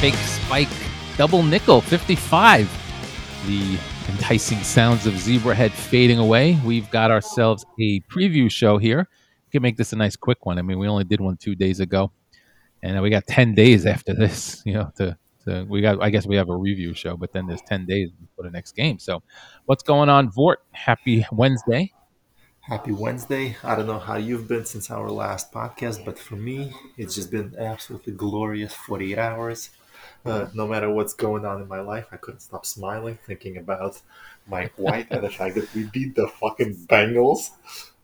[0.00, 0.68] fake spike
[1.18, 2.66] double nickel 55.
[3.46, 6.58] The enticing sounds of Zebrahead fading away.
[6.64, 9.06] We've got ourselves a preview show here.
[9.46, 10.58] We can make this a nice quick one.
[10.58, 12.12] I mean, we only did one two days ago,
[12.82, 16.26] and we got 10 days after this, you know, to so we got, I guess
[16.26, 18.98] we have a review show, but then there's 10 days for the next game.
[18.98, 19.22] So
[19.66, 20.60] what's going on, Vort?
[20.72, 21.92] Happy Wednesday.
[22.60, 23.54] Happy Wednesday.
[23.62, 27.30] I don't know how you've been since our last podcast, but for me, it's just
[27.30, 29.70] been absolutely glorious 48 hours.
[30.24, 34.00] Uh, no matter what's going on in my life, I couldn't stop smiling thinking about
[34.46, 37.50] Mike White and the fact that we beat the fucking Bengals.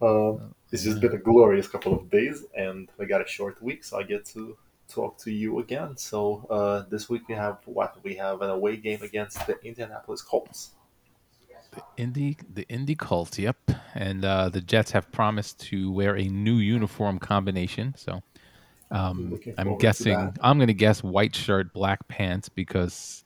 [0.01, 3.85] Um, it's just been a glorious couple of days, and we got a short week,
[3.85, 4.57] so I get to
[4.89, 5.97] talk to you again.
[5.97, 7.97] So uh, this week we have what?
[8.03, 10.73] We have an away game against the Indianapolis Colts.
[11.73, 13.57] The Indy, the Indy Colts, yep.
[13.95, 17.95] And uh, the Jets have promised to wear a new uniform combination.
[17.97, 18.23] So
[18.91, 23.25] um, I'm guessing I'm going to guess white shirt, black pants because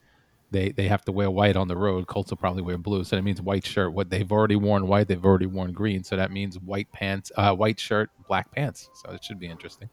[0.49, 2.07] they they have to wear white on the road.
[2.07, 3.93] Colts will probably wear blue, so that means white shirt.
[3.93, 7.55] What they've already worn white, they've already worn green, so that means white pants, uh,
[7.55, 8.89] white shirt, black pants.
[8.93, 9.89] So it should be interesting.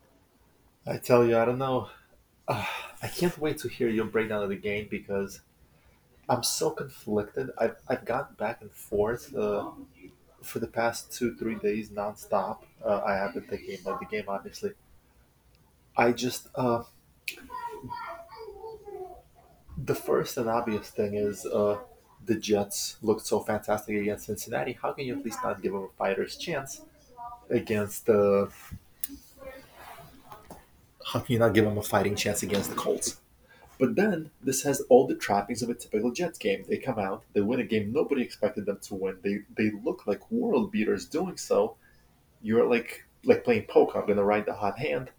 [0.87, 1.89] I tell you, I don't know.
[2.47, 2.65] Uh,
[3.03, 5.43] I can't wait to hear your breakdown of the game because
[6.29, 7.51] I'm so conflicted.
[7.59, 9.71] I've, I've gone back and forth uh,
[10.43, 12.61] for the past two, three days nonstop.
[12.83, 14.73] Uh, I have been thinking about the game, obviously.
[15.99, 16.49] I just.
[16.55, 16.85] Uh,
[19.77, 21.79] the first and obvious thing is uh,
[22.25, 24.73] the Jets looked so fantastic against Cincinnati.
[24.81, 26.83] How can you at least not give them a fighter's chance
[27.51, 28.51] against the
[31.13, 33.19] how can you not give them a fighting chance against the Colts?
[33.79, 36.65] But then this has all the trappings of a typical Jets game.
[36.69, 39.19] They come out, they win a game nobody expected them to win.
[39.23, 41.77] They they look like world beaters doing so.
[42.43, 44.01] You're like like playing poker.
[44.01, 45.11] I'm gonna ride the hot hand,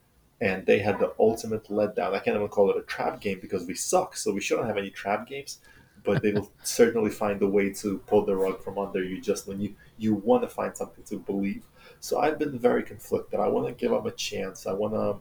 [0.42, 2.14] and they had the ultimate letdown.
[2.14, 4.78] I can't even call it a trap game because we suck, so we shouldn't have
[4.78, 5.60] any trap games.
[6.04, 9.48] But they will certainly find a way to pull the rug from under you just
[9.48, 11.64] when you you want to find something to believe.
[12.00, 13.40] So I've been very conflicted.
[13.40, 14.66] I want to give them a chance.
[14.66, 15.18] I want to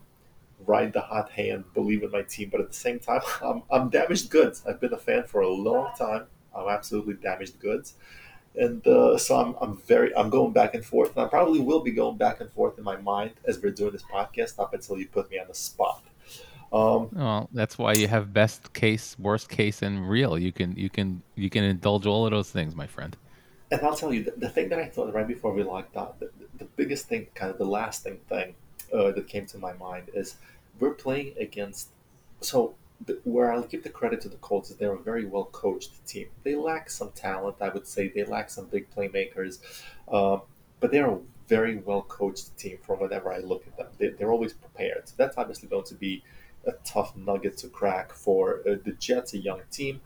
[0.65, 3.89] ride the hot hand, believe in my team, but at the same time, I'm, I'm
[3.89, 4.63] damaged goods.
[4.67, 6.25] I've been a fan for a long time.
[6.55, 7.95] I'm absolutely damaged goods.
[8.55, 11.81] And uh, so I'm, I'm very I'm going back and forth, and I probably will
[11.81, 14.97] be going back and forth in my mind as we're doing this podcast up until
[14.97, 16.03] you put me on the spot.
[16.71, 20.37] Um, well, that's why you have best case, worst case, and real.
[20.37, 23.15] You can you can you can indulge all of those things, my friend.
[23.71, 26.19] And I'll tell you the, the thing that I thought right before we locked out,
[26.19, 28.55] the, the biggest thing, kind of the last thing thing
[28.93, 30.35] uh, that came to my mind is
[30.79, 31.89] we're playing against.
[32.41, 32.75] So
[33.23, 36.27] where I'll give the credit to the Colts is they're a very well coached team.
[36.43, 38.09] They lack some talent, I would say.
[38.09, 39.59] They lack some big playmakers,
[40.07, 40.39] uh,
[40.79, 42.77] but they're a very well coached team.
[42.85, 45.07] From whenever I look at them, they, they're always prepared.
[45.07, 46.23] So that's obviously going to be
[46.65, 50.01] a tough nugget to crack for uh, the Jets, a young team.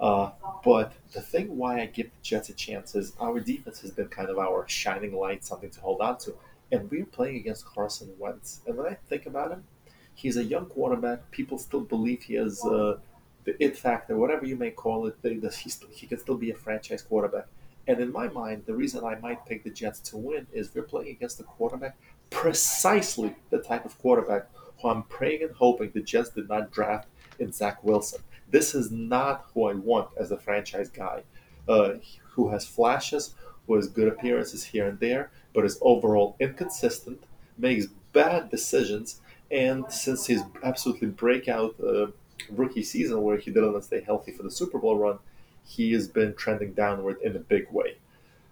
[0.00, 0.30] Uh,
[0.64, 4.08] but the thing why I give the Jets a chance is our defense has been
[4.08, 6.34] kind of our shining light, something to hold on to
[6.74, 8.60] and we're playing against Carson Wentz.
[8.66, 9.64] And when I think about him,
[10.14, 11.30] he's a young quarterback.
[11.30, 12.98] People still believe he has uh,
[13.44, 15.20] the it factor, whatever you may call it.
[15.22, 17.46] They, he, he can still be a franchise quarterback.
[17.86, 20.82] And in my mind, the reason I might pick the Jets to win is we're
[20.82, 21.96] playing against a quarterback,
[22.30, 24.48] precisely the type of quarterback
[24.80, 27.08] who I'm praying and hoping the Jets did not draft
[27.38, 28.22] in Zach Wilson.
[28.50, 31.22] This is not who I want as a franchise guy,
[31.68, 31.94] uh,
[32.30, 33.34] who has flashes,
[33.66, 37.24] who has good appearances here and there, but is overall inconsistent,
[37.58, 39.20] makes bad decisions,
[39.54, 42.08] and since his absolutely breakout uh,
[42.50, 45.18] rookie season where he didn't stay healthy for the Super Bowl run,
[45.64, 47.96] he has been trending downward in a big way.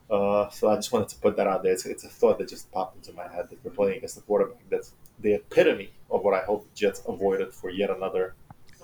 [0.09, 1.73] Uh, so I just wanted to put that out there.
[1.73, 4.21] It's, it's, a thought that just popped into my head that we're playing against a
[4.21, 8.35] quarterback that's the epitome of what I hope the Jets avoided for yet another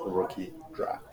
[0.04, 1.04] rookie draft.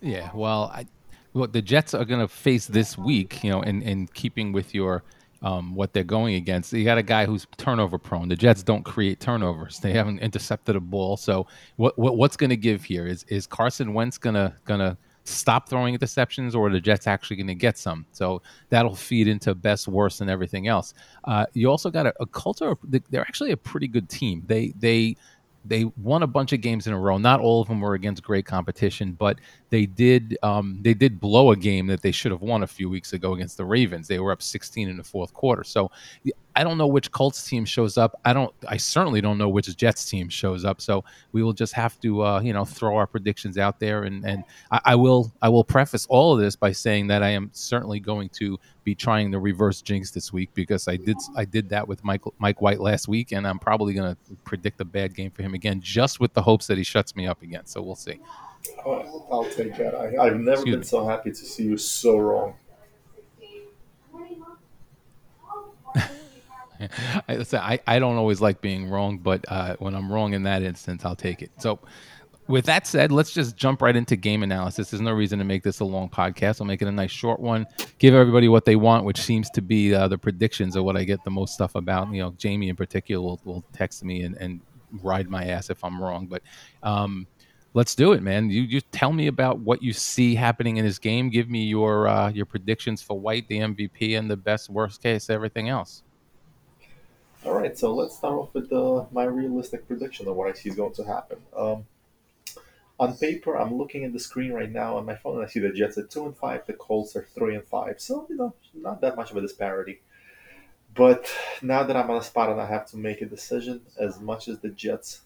[0.00, 0.86] Yeah, well, I,
[1.32, 4.74] what the Jets are going to face this week, you know, in, in keeping with
[4.74, 5.02] your–
[5.42, 6.72] um, what they're going against.
[6.72, 8.28] You got a guy who's turnover prone.
[8.28, 9.78] The Jets don't create turnovers.
[9.80, 11.16] They haven't intercepted a ball.
[11.16, 11.46] So
[11.76, 15.96] what, what what's going to give here is is Carson Wentz gonna gonna stop throwing
[15.96, 18.06] interceptions, or the Jets actually going to get some?
[18.12, 20.94] So that'll feed into best, worst, and everything else.
[21.24, 22.76] Uh, you also got a, a culture.
[22.84, 24.42] They're actually a pretty good team.
[24.46, 25.16] They they
[25.68, 27.18] they won a bunch of games in a row.
[27.18, 29.38] Not all of them were against great competition, but
[29.70, 32.88] they did um, they did blow a game that they should have won a few
[32.88, 34.08] weeks ago against the Ravens.
[34.08, 35.64] They were up 16 in the fourth quarter.
[35.64, 35.90] So
[36.58, 38.18] I don't know which Colts team shows up.
[38.24, 38.52] I don't.
[38.66, 40.80] I certainly don't know which Jets team shows up.
[40.80, 44.02] So we will just have to, uh, you know, throw our predictions out there.
[44.02, 47.28] And and I, I will I will preface all of this by saying that I
[47.28, 51.44] am certainly going to be trying the reverse jinx this week because I did I
[51.44, 54.84] did that with Mike Mike White last week, and I'm probably going to predict a
[54.84, 57.66] bad game for him again, just with the hopes that he shuts me up again.
[57.66, 58.18] So we'll see.
[58.84, 59.94] Oh, I'll take that.
[59.94, 60.86] I, have never Excuse been me.
[60.86, 62.54] so happy to see you so wrong.
[67.28, 70.62] I, I, I don't always like being wrong, but uh, when I'm wrong in that
[70.62, 71.50] instance, I'll take it.
[71.58, 71.78] So,
[72.46, 74.90] with that said, let's just jump right into game analysis.
[74.90, 76.60] There's no reason to make this a long podcast.
[76.60, 77.66] I'll make it a nice short one.
[77.98, 81.04] Give everybody what they want, which seems to be uh, the predictions of what I
[81.04, 82.10] get the most stuff about.
[82.10, 84.60] You know, Jamie in particular will, will text me and, and
[85.02, 86.26] ride my ass if I'm wrong.
[86.26, 86.42] But
[86.82, 87.26] um,
[87.74, 88.50] let's do it, man.
[88.50, 91.28] You you tell me about what you see happening in this game.
[91.30, 95.30] Give me your uh, your predictions for White, the MVP, and the best worst case,
[95.30, 96.02] everything else.
[97.44, 100.70] All right, so let's start off with uh, my realistic prediction of what I see
[100.70, 101.38] is going to happen.
[101.56, 101.86] Um,
[102.98, 105.60] on paper, I'm looking at the screen right now on my phone, and I see
[105.60, 108.00] the Jets at two and five, the Colts are three and five.
[108.00, 110.00] So you know, not that much of a disparity.
[110.94, 111.32] But
[111.62, 114.48] now that I'm on a spot and I have to make a decision, as much
[114.48, 115.20] as the Jets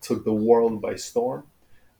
[0.00, 1.44] took the world by storm,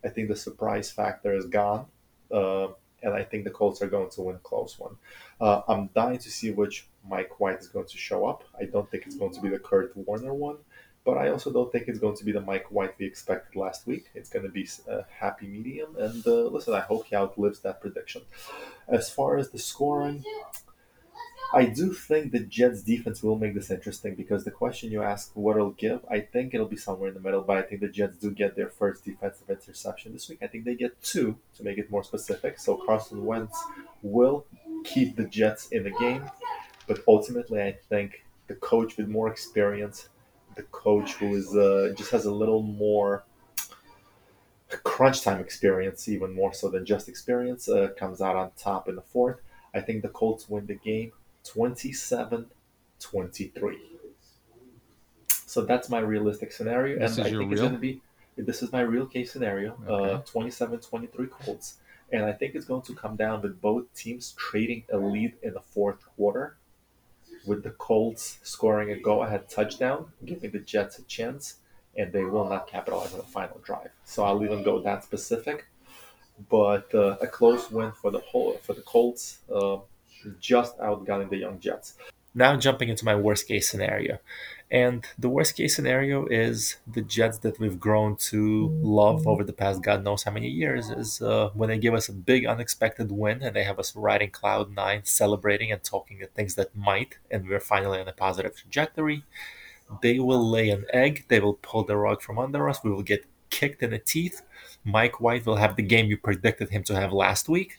[0.04, 1.86] I think the surprise factor is gone.
[2.28, 2.68] Uh,
[3.04, 4.96] and I think the Colts are going to win a close one.
[5.40, 8.44] Uh, I'm dying to see which Mike White is going to show up.
[8.58, 10.56] I don't think it's going to be the Kurt Warner one,
[11.04, 13.86] but I also don't think it's going to be the Mike White we expected last
[13.86, 14.06] week.
[14.14, 15.96] It's going to be a happy medium.
[15.98, 18.22] And uh, listen, I hope he outlives that prediction.
[18.88, 20.24] As far as the scoring,
[21.52, 25.30] I do think the Jets defense will make this interesting because the question you ask
[25.34, 27.88] what it'll give, I think it'll be somewhere in the middle, but I think the
[27.88, 30.38] Jets do get their first defensive interception this week.
[30.42, 32.58] I think they get two to make it more specific.
[32.58, 33.56] So Carson Wentz
[34.02, 34.46] will
[34.84, 36.28] keep the Jets in the game,
[36.86, 40.08] but ultimately I think the coach with more experience,
[40.54, 43.24] the coach who is uh, just has a little more
[44.82, 48.96] crunch time experience, even more so than just experience, uh, comes out on top in
[48.96, 49.40] the fourth.
[49.74, 51.12] I think the Colts win the game
[51.44, 52.46] 27
[53.00, 53.78] 23.
[55.28, 56.98] So that's my realistic scenario.
[56.98, 57.52] This and I think real?
[57.52, 58.00] it's going to be,
[58.36, 60.14] this is my real case scenario okay.
[60.14, 61.76] uh, 27 23 Colts.
[62.12, 65.54] And I think it's going to come down with both teams trading a lead in
[65.54, 66.56] the fourth quarter,
[67.46, 71.56] with the Colts scoring a go ahead touchdown, giving the Jets a chance,
[71.96, 73.90] and they will not capitalize on the final drive.
[74.04, 75.66] So I'll even go that specific.
[76.50, 79.38] But uh, a close win for the whole for the Colts.
[79.52, 79.78] Uh,
[80.40, 81.94] just outgunning the young Jets.
[82.34, 84.18] Now jumping into my worst case scenario.
[84.70, 89.52] And the worst case scenario is the Jets that we've grown to love over the
[89.52, 93.12] past God knows how many years is uh, when they give us a big unexpected
[93.12, 97.18] win and they have us riding cloud nine, celebrating and talking the things that might,
[97.30, 99.22] and we're finally on a positive trajectory.
[100.02, 101.26] They will lay an egg.
[101.28, 102.82] They will pull the rug from under us.
[102.82, 104.42] We will get kicked in the teeth.
[104.82, 107.78] Mike White will have the game you predicted him to have last week.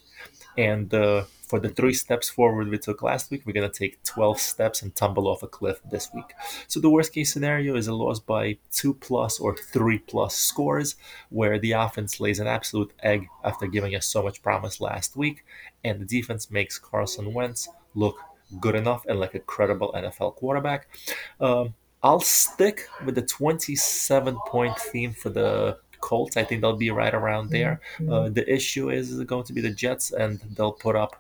[0.58, 4.04] And uh, for the three steps forward we took last week, we're going to take
[4.04, 6.34] 12 steps and tumble off a cliff this week.
[6.68, 10.96] So the worst case scenario is a loss by two plus or three plus scores,
[11.30, 15.46] where the offense lays an absolute egg after giving us so much promise last week,
[15.84, 18.18] and the defense makes Carson Wentz look
[18.60, 20.88] good enough and like a credible NFL quarterback.
[21.40, 26.38] Um, I'll stick with the 27 point theme for the Colts.
[26.38, 27.82] I think they'll be right around there.
[28.08, 31.20] Uh, the issue is going to be the Jets, and they'll put up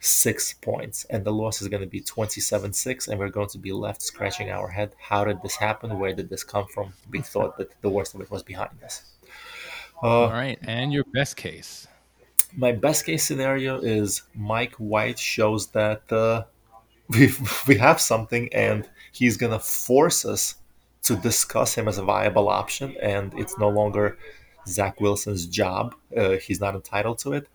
[0.00, 3.58] six points, and the loss is going to be 27 6, and we're going to
[3.58, 4.94] be left scratching our head.
[4.98, 5.98] How did this happen?
[5.98, 6.92] Where did this come from?
[7.10, 9.02] We thought that the worst of it was behind us.
[10.02, 11.86] Uh, All right, and your best case?
[12.56, 16.44] My best case scenario is Mike White shows that uh,
[17.08, 17.32] we
[17.66, 20.56] we have something, and he's going to force us
[21.04, 24.18] to discuss him as a viable option, and it's no longer
[24.66, 25.94] Zach Wilson's job.
[26.16, 27.48] Uh, he's not entitled to it.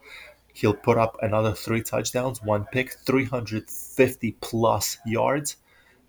[0.54, 5.58] He'll put up another three touchdowns, one pick, 350 plus yards.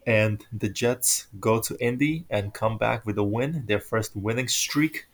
[0.06, 4.48] And the Jets go to Indy and come back with a win, their first winning
[4.48, 5.06] streak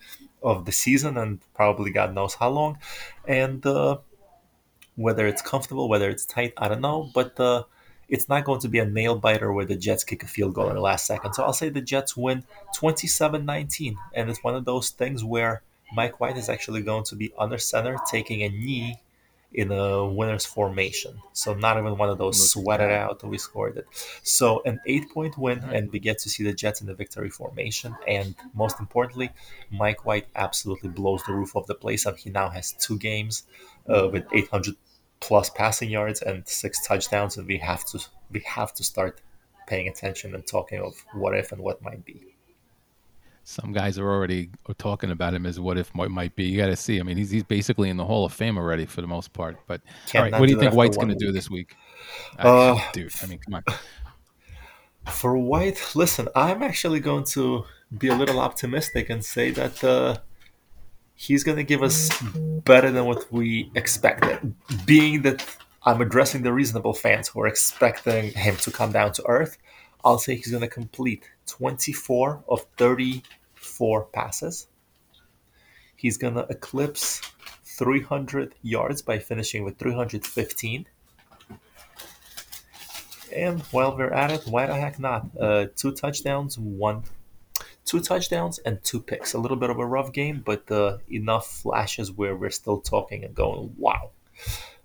[0.43, 2.79] of the season, and probably God knows how long.
[3.27, 3.99] And uh,
[4.97, 7.11] whether it's comfortable, whether it's tight, I don't know.
[7.15, 7.65] But uh,
[8.09, 10.71] it's not going to be a nail biter where the Jets kick a field goal
[10.71, 11.35] in the last second.
[11.35, 12.45] So I'll say the Jets win
[12.75, 13.99] 27 19.
[14.15, 17.59] And it's one of those things where Mike White is actually going to be under
[17.59, 18.97] center, taking a knee
[19.53, 21.15] in a winner's formation.
[21.33, 23.87] So not even one of those sweated out we scored it.
[24.23, 27.31] So an eight point win, and we get to see the Jets in the victory
[27.31, 27.97] formation.
[28.07, 29.31] And most importantly,
[29.71, 33.45] Mike White absolutely blows the roof off the place, and he now has two games
[33.89, 34.77] uh, with 800
[35.21, 39.21] plus passing yards and six touchdowns, and we have to we have to start
[39.67, 42.38] paying attention and talking of what if and what might be.
[43.49, 46.45] Some guys are already talking about him as what if what might be.
[46.45, 47.01] You got to see.
[47.01, 49.57] I mean, he's he's basically in the Hall of Fame already for the most part.
[49.67, 49.81] But
[50.15, 51.75] all right, what do you think White's going to do this week?
[52.39, 53.65] Uh, dude, I mean, come on.
[55.11, 57.65] For White, listen, I'm actually going to
[57.97, 60.19] be a little optimistic and say that uh,
[61.15, 62.11] he's going to give us
[62.65, 64.55] better than what we expected.
[64.85, 65.43] Being that
[65.85, 69.57] I'm addressing the reasonable fans who are expecting him to come down to earth,
[70.05, 72.67] I'll say he's going to complete 24 of
[73.79, 74.67] 34 passes.
[75.97, 77.21] He's going to eclipse
[77.65, 80.87] 300 yards by finishing with 315.
[83.35, 85.27] And while we're at it, why the heck not?
[85.39, 87.03] Uh, two touchdowns, one,
[87.85, 89.35] two touchdowns and two picks.
[89.35, 93.25] A little bit of a rough game, but uh, enough flashes where we're still talking
[93.25, 94.11] and going, wow.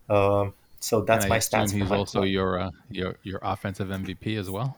[0.10, 1.72] Um, so that's my stats.
[1.72, 4.76] He's also your uh, your your offensive MVP as well.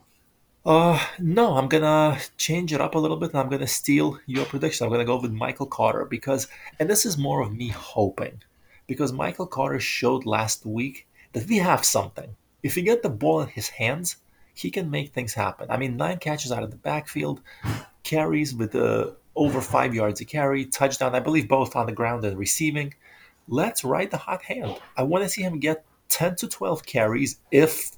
[0.65, 4.45] Uh, no, I'm gonna change it up a little bit, and I'm gonna steal your
[4.45, 4.85] prediction.
[4.85, 6.47] I'm gonna go with Michael Carter because,
[6.79, 8.41] and this is more of me hoping,
[8.87, 12.35] because Michael Carter showed last week that we have something.
[12.63, 14.15] If you get the ball in his hands,
[14.55, 15.69] he can make things happen.
[15.69, 17.41] I mean, nine catches out of the backfield,
[18.01, 22.25] carries with uh, over five yards a carry, touchdown, I believe both on the ground
[22.25, 22.95] and receiving.
[23.47, 24.79] Let's ride the hot hand.
[24.97, 27.91] I want to see him get 10 to 12 carries if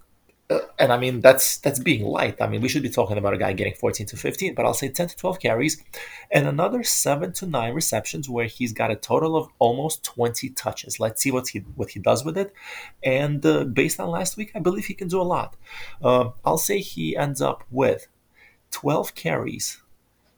[0.79, 2.41] and I mean that's that's being light.
[2.41, 4.73] I mean we should be talking about a guy getting 14 to 15, but I'll
[4.73, 5.83] say 10 to 12 carries
[6.31, 10.99] and another 7 to 9 receptions where he's got a total of almost 20 touches.
[10.99, 12.53] Let's see what he what he does with it.
[13.03, 15.55] And uh, based on last week, I believe he can do a lot.
[16.01, 18.07] Uh, I'll say he ends up with
[18.71, 19.81] 12 carries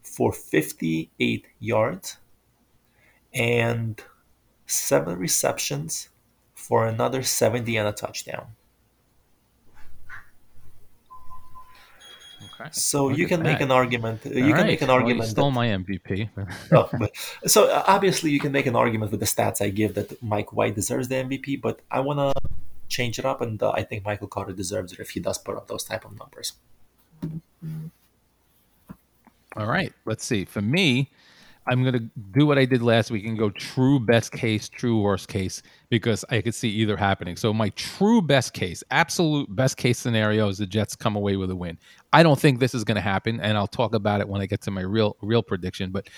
[0.02, 2.18] for 58 yards
[3.34, 4.02] and
[4.66, 6.10] 7 receptions
[6.56, 8.56] for another 70 and a touchdown.
[12.60, 12.70] Okay.
[12.74, 14.26] So Look you can make an argument.
[14.26, 14.68] You All can right.
[14.68, 15.20] make an argument.
[15.20, 16.30] Well, you stole that, my MVP.
[16.72, 17.12] oh, but,
[17.46, 20.52] so uh, obviously you can make an argument with the stats I give that Mike
[20.52, 22.34] White deserves the MVP, but I want to
[22.90, 25.56] change it up, and uh, I think Michael Carter deserves it if he does put
[25.56, 26.54] up those type of numbers.
[29.56, 30.44] All right, let's see.
[30.46, 31.10] For me,
[31.70, 35.28] I'm to do what I did last week and go true best case, true worst
[35.28, 37.36] case, because I could see either happening.
[37.36, 41.52] So, my true best case, absolute best case scenario is the Jets come away with
[41.52, 41.78] a win.
[42.12, 44.62] I don't think this is to happen, and I'll talk about it when I get
[44.62, 45.92] to my real real prediction.
[45.92, 46.10] But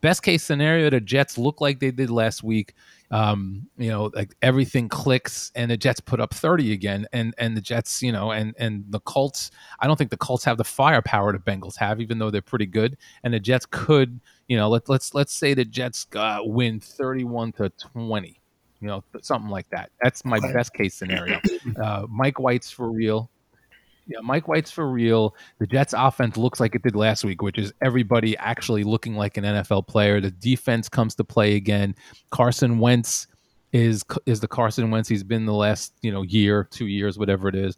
[0.00, 2.74] best case scenario, the Jets look like they did last week.
[3.10, 7.56] Um, you know, like everything clicks, and the Jets put up 30 again, and and
[7.56, 9.50] the Jets, you know, and and the Colts.
[9.80, 12.66] I don't think the Colts have the firepower the Bengals have, even though they're pretty
[12.66, 16.80] good, and the Jets could you know, let, let's let's say the Jets uh, win
[16.80, 18.40] 31 to 20,
[18.80, 19.90] you know, something like that.
[20.02, 20.52] That's my okay.
[20.52, 21.40] best case scenario.
[21.80, 23.30] Uh, Mike White's for real.
[24.08, 25.36] Yeah, Mike White's for real.
[25.60, 29.36] The Jets offense looks like it did last week, which is everybody actually looking like
[29.36, 30.20] an NFL player.
[30.20, 31.94] The defense comes to play again.
[32.30, 33.28] Carson Wentz
[33.72, 37.48] is is the Carson Wentz he's been the last, you know, year, 2 years, whatever
[37.48, 37.76] it is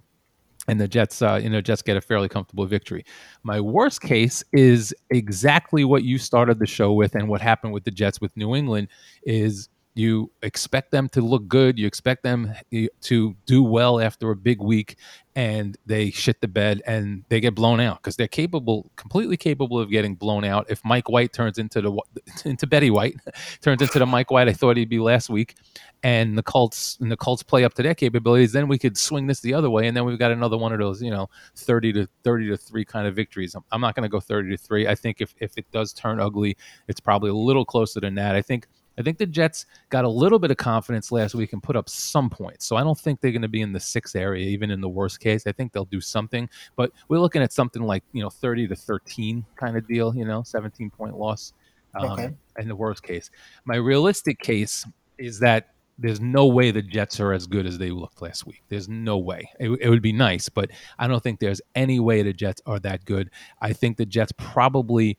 [0.69, 3.05] and the Jets, uh, you know, Jets get a fairly comfortable victory.
[3.43, 7.85] My worst case is exactly what you started the show with, and what happened with
[7.85, 8.89] the Jets with New England
[9.25, 12.55] is you expect them to look good, you expect them
[13.03, 14.97] to do well after a big week,
[15.35, 19.79] and they shit the bed and they get blown out because they're capable, completely capable
[19.79, 20.67] of getting blown out.
[20.71, 22.03] If Mike White turns into the
[22.47, 23.17] into Betty White,
[23.61, 25.57] turns into the Mike White I thought he'd be last week,
[26.03, 29.27] and the Colts and the Colts play up to their capabilities, then we could swing
[29.27, 31.93] this the other way, and then we've got another one of those, you know, thirty
[31.93, 33.55] to thirty to three kind of victories.
[33.55, 34.89] I'm, I'm not going to go thirty to three.
[34.89, 36.57] I think if if it does turn ugly,
[36.89, 38.35] it's probably a little closer than that.
[38.35, 38.67] I think
[38.99, 41.89] I think the Jets got a little bit of confidence last week and put up
[41.89, 42.67] some points.
[42.67, 44.89] So I don't think they're going to be in the six area, even in the
[44.89, 45.47] worst case.
[45.47, 48.77] I think they'll do something, but we're looking at something like, you know, 30 to
[48.77, 51.53] 13 kind of deal, you know, 17 point loss
[51.95, 52.31] um, okay.
[52.59, 53.31] in the worst case.
[53.65, 54.87] My realistic case
[55.19, 55.69] is that
[55.99, 58.63] there's no way the Jets are as good as they looked last week.
[58.69, 59.49] There's no way.
[59.61, 62.79] It, it, would be nice, but I don't think there's any way the Jets are
[62.81, 63.31] that good.
[63.61, 65.19] I think the Jets probably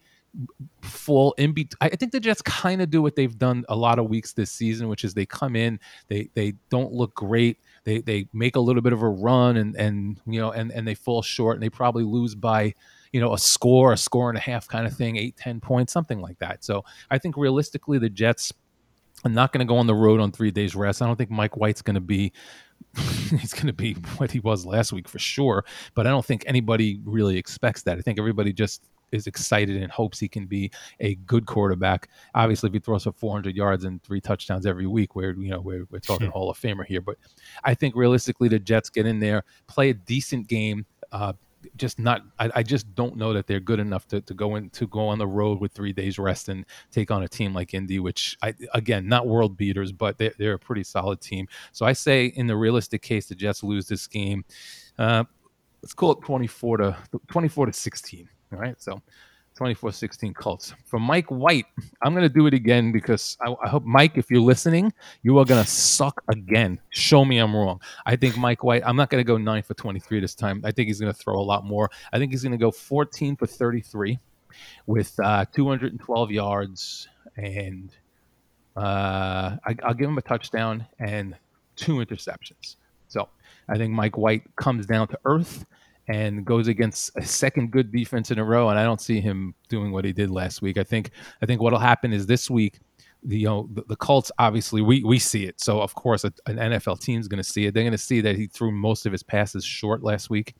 [0.81, 1.77] fall in between.
[1.81, 4.51] I think the Jets kind of do what they've done a lot of weeks this
[4.51, 8.59] season, which is they come in, they they don't look great, they they make a
[8.59, 11.63] little bit of a run, and and you know, and and they fall short, and
[11.63, 12.73] they probably lose by
[13.11, 15.93] you know a score, a score and a half kind of thing, eight ten points,
[15.93, 16.63] something like that.
[16.63, 18.51] So I think realistically, the Jets.
[19.25, 21.01] are not going to go on the road on three days rest.
[21.01, 22.33] I don't think Mike White's going to be
[23.29, 25.65] he's going to be what he was last week for sure.
[25.95, 27.97] But I don't think anybody really expects that.
[27.97, 28.83] I think everybody just
[29.13, 32.09] is excited and hopes he can be a good quarterback.
[32.35, 35.61] Obviously, if he throws for 400 yards and three touchdowns every week, we're you know
[35.61, 37.01] we're, we're talking Hall of Famer here.
[37.01, 37.17] But
[37.63, 40.85] I think realistically, the Jets get in there, play a decent game.
[41.11, 41.33] Uh,
[41.77, 42.23] just not.
[42.39, 45.07] I, I, just don't know that they're good enough to, to go in to go
[45.07, 48.37] on the road with three days rest and take on a team like Indy, which
[48.41, 51.47] I again not world beaters, but they're, they're a pretty solid team.
[51.71, 54.43] So I say in the realistic case, the Jets lose this game.
[54.97, 55.23] Uh,
[55.81, 58.29] let's call it twenty four to twenty four to sixteen.
[58.53, 59.01] All right, so
[59.57, 60.73] 24-16 Colts.
[60.85, 61.65] For Mike White,
[62.01, 65.37] I'm going to do it again because I, I, hope Mike, if you're listening, you
[65.37, 66.79] are going to suck again.
[66.89, 67.81] Show me I'm wrong.
[68.05, 68.83] I think Mike White.
[68.85, 70.61] I'm not going to go nine for 23 this time.
[70.63, 71.89] I think he's going to throw a lot more.
[72.11, 74.19] I think he's going to go 14 for 33
[74.85, 77.07] with uh, 212 yards
[77.37, 77.91] and
[78.75, 81.35] uh, I, I'll give him a touchdown and
[81.75, 82.75] two interceptions.
[83.07, 83.29] So
[83.69, 85.65] I think Mike White comes down to earth
[86.07, 88.69] and goes against a second good defense in a row.
[88.69, 90.77] And I don't see him doing what he did last week.
[90.77, 92.79] I think I think what'll happen is this week,
[93.23, 95.59] the, you know, the, the Colts obviously we we see it.
[95.59, 97.73] So of course a, an NFL team is going to see it.
[97.73, 100.55] They're going to see that he threw most of his passes short last week,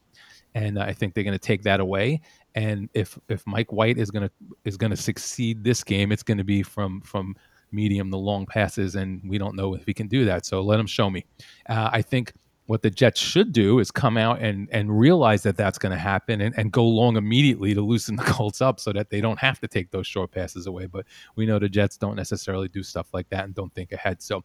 [0.56, 2.22] and I think they're going to take that away.
[2.56, 4.32] And if if Mike White is going to
[4.64, 7.36] is going to succeed this game, it's going to be from from
[7.74, 10.46] medium the long passes, and we don't know if he can do that.
[10.46, 11.26] So let him show me.
[11.68, 12.34] Uh, I think
[12.67, 15.98] what the Jets should do is come out and and realize that that's going to
[15.98, 19.39] happen and, and go long immediately to loosen the Colts up so that they don't
[19.39, 20.86] have to take those short passes away.
[20.86, 21.05] But
[21.36, 24.22] we know the Jets don't necessarily do stuff like that and don't think ahead.
[24.22, 24.43] So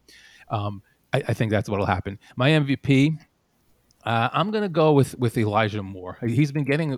[0.49, 0.81] um,
[1.13, 2.19] I, I, think that's what will happen.
[2.35, 3.17] My MVP.
[4.05, 6.17] Uh, I'm going to go with with Elijah Moore.
[6.25, 6.97] He's been getting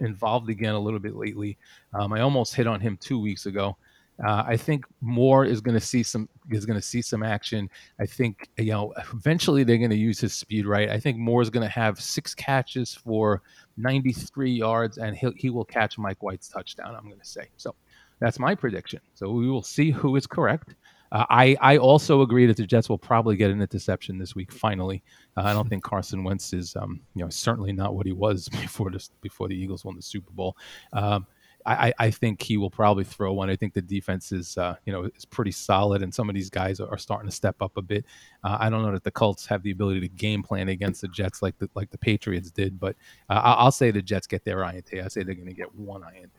[0.00, 1.58] involved again a little bit lately.
[1.92, 3.76] Um, I almost hit on him two weeks ago.
[4.24, 7.70] Uh, I think Moore is going to see some is going to see some action.
[8.00, 10.88] I think you know eventually they're going to use his speed right.
[10.88, 13.42] I think Moore is going to have six catches for
[13.76, 16.94] 93 yards, and he he will catch Mike White's touchdown.
[16.96, 17.74] I'm going to say so.
[18.20, 19.00] That's my prediction.
[19.14, 20.74] So we will see who is correct.
[21.12, 24.52] Uh, I I also agree that the Jets will probably get an interception this week.
[24.52, 25.02] Finally,
[25.36, 28.48] uh, I don't think Carson Wentz is um, you know certainly not what he was
[28.60, 30.56] before this before the Eagles won the Super Bowl.
[30.92, 31.26] Um,
[31.68, 33.50] I, I think he will probably throw one.
[33.50, 36.50] I think the defense is, uh, you know, is pretty solid, and some of these
[36.50, 38.04] guys are, starting to step up a bit.
[38.42, 41.08] Uh, I don't know that the Colts have the ability to game plan against the
[41.08, 42.96] Jets like the like the Patriots did, but
[43.30, 44.92] uh, I'll say the Jets get their INT.
[44.94, 46.30] I say they're going to get one INT.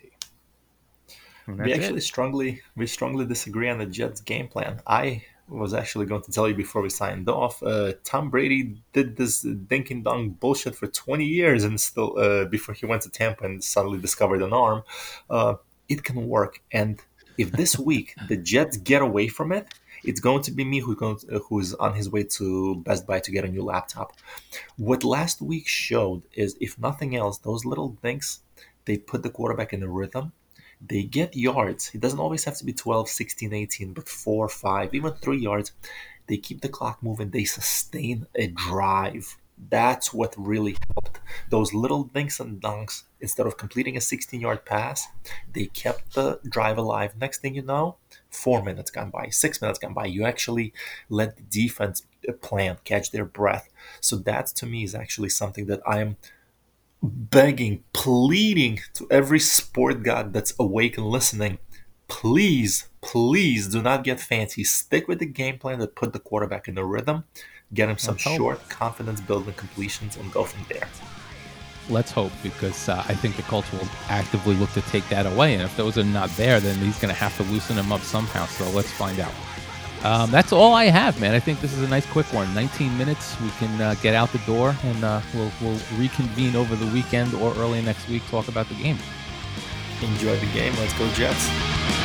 [1.57, 2.01] We actually it.
[2.01, 4.81] strongly we strongly disagree on the Jets game plan.
[4.85, 7.61] I was actually going to tell you before we signed off.
[7.63, 12.45] Uh, Tom Brady did this dink and dunk bullshit for 20 years, and still uh,
[12.45, 14.83] before he went to Tampa and suddenly discovered an arm.
[15.29, 15.55] Uh,
[15.87, 17.01] it can work, and
[17.37, 19.67] if this week the Jets get away from it,
[20.03, 23.19] it's going to be me who's going to, who's on his way to Best Buy
[23.19, 24.13] to get a new laptop.
[24.77, 28.39] What last week showed is, if nothing else, those little dinks
[28.85, 30.31] they put the quarterback in a rhythm
[30.81, 31.91] they get yards.
[31.93, 35.71] It doesn't always have to be 12, 16, 18, but 4, 5, even 3 yards.
[36.27, 37.31] They keep the clock moving.
[37.31, 39.37] They sustain a drive.
[39.69, 41.19] That's what really helped.
[41.49, 45.07] Those little dinks and dunks, instead of completing a 16 yard pass,
[45.51, 47.13] they kept the drive alive.
[47.19, 47.97] Next thing you know,
[48.29, 50.05] four minutes gone by, six minutes gone by.
[50.05, 50.71] You actually
[51.09, 53.69] let the defense uh, plan, catch their breath.
[53.99, 56.15] So that to me is actually something that I'm
[57.01, 61.57] begging, pleading to every sport god that's awake and listening
[62.09, 64.65] please, please do not get fancy.
[64.65, 67.23] Stick with the game plan that put the quarterback in the rhythm,
[67.73, 70.89] get him some short, confidence building completions, and go from there.
[71.89, 75.53] Let's hope because uh, I think the Colts will actively look to take that away.
[75.53, 78.01] And if those are not there, then he's going to have to loosen them up
[78.01, 78.45] somehow.
[78.45, 79.31] So let's find out.
[80.03, 81.35] Um, that's all I have, man.
[81.35, 82.53] I think this is a nice quick one.
[82.53, 83.39] 19 minutes.
[83.41, 87.33] We can uh, get out the door and uh, we'll, we'll reconvene over the weekend
[87.33, 88.97] or early next week, talk about the game.
[90.01, 90.73] Enjoy the game.
[90.77, 91.98] Let's go, Jets.